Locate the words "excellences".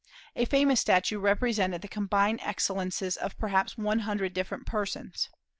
2.41-3.17